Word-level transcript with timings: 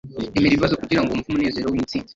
emera 0.37 0.53
ibibazo 0.55 0.75
kugira 0.81 1.01
ngo 1.01 1.09
wumve 1.11 1.27
umunezero 1.29 1.67
w'intsinzi 1.69 2.09